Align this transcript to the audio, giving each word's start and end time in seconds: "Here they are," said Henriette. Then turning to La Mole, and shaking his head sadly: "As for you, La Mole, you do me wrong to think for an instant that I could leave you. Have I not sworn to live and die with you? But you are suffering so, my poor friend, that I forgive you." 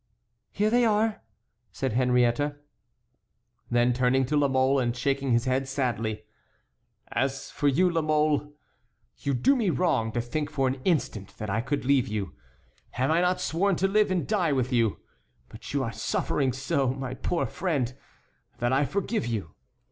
"Here 0.51 0.71
they 0.71 0.83
are," 0.83 1.21
said 1.71 1.93
Henriette. 1.93 2.55
Then 3.69 3.93
turning 3.93 4.25
to 4.25 4.35
La 4.35 4.47
Mole, 4.47 4.79
and 4.79 4.97
shaking 4.97 5.31
his 5.31 5.45
head 5.45 5.67
sadly: 5.67 6.23
"As 7.11 7.51
for 7.51 7.67
you, 7.67 7.87
La 7.87 8.01
Mole, 8.01 8.51
you 9.19 9.35
do 9.35 9.55
me 9.55 9.69
wrong 9.69 10.11
to 10.13 10.19
think 10.19 10.49
for 10.49 10.67
an 10.67 10.81
instant 10.85 11.37
that 11.37 11.51
I 11.51 11.61
could 11.61 11.85
leave 11.85 12.07
you. 12.07 12.33
Have 12.93 13.11
I 13.11 13.21
not 13.21 13.41
sworn 13.41 13.75
to 13.75 13.87
live 13.87 14.09
and 14.09 14.25
die 14.27 14.51
with 14.51 14.73
you? 14.73 14.97
But 15.49 15.71
you 15.71 15.83
are 15.83 15.93
suffering 15.93 16.51
so, 16.51 16.89
my 16.95 17.13
poor 17.13 17.45
friend, 17.45 17.93
that 18.57 18.73
I 18.73 18.85
forgive 18.85 19.27
you." 19.27 19.53